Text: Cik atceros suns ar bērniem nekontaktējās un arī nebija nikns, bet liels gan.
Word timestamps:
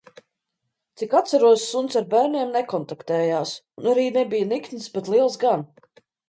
Cik 1.01 1.11
atceros 1.19 1.65
suns 1.73 1.97
ar 2.01 2.07
bērniem 2.13 2.55
nekontaktējās 2.55 3.53
un 3.83 3.91
arī 3.93 4.07
nebija 4.17 4.49
nikns, 4.55 4.89
bet 4.97 5.13
liels 5.17 5.39
gan. 5.47 5.69